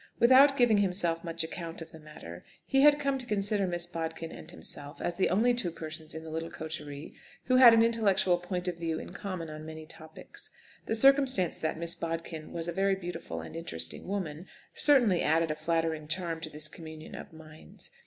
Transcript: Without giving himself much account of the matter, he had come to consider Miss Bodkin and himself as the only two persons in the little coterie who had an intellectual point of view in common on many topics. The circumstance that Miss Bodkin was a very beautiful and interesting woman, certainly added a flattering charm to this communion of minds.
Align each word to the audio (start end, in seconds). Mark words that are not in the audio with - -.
Without 0.17 0.57
giving 0.57 0.79
himself 0.79 1.23
much 1.23 1.43
account 1.43 1.79
of 1.79 1.91
the 1.91 1.99
matter, 1.99 2.43
he 2.65 2.81
had 2.81 2.97
come 2.99 3.19
to 3.19 3.25
consider 3.27 3.67
Miss 3.67 3.85
Bodkin 3.85 4.31
and 4.31 4.49
himself 4.49 4.99
as 4.99 5.15
the 5.15 5.29
only 5.29 5.53
two 5.53 5.69
persons 5.69 6.15
in 6.15 6.23
the 6.23 6.31
little 6.31 6.49
coterie 6.49 7.13
who 7.45 7.57
had 7.57 7.71
an 7.71 7.83
intellectual 7.83 8.39
point 8.39 8.67
of 8.67 8.79
view 8.79 8.97
in 8.97 9.13
common 9.13 9.47
on 9.47 9.63
many 9.63 9.85
topics. 9.85 10.49
The 10.87 10.95
circumstance 10.95 11.59
that 11.59 11.77
Miss 11.77 11.93
Bodkin 11.93 12.51
was 12.51 12.67
a 12.67 12.71
very 12.73 12.95
beautiful 12.95 13.41
and 13.43 13.55
interesting 13.55 14.07
woman, 14.07 14.47
certainly 14.73 15.21
added 15.21 15.51
a 15.51 15.55
flattering 15.55 16.07
charm 16.07 16.41
to 16.41 16.49
this 16.49 16.67
communion 16.67 17.13
of 17.13 17.31
minds. 17.31 17.91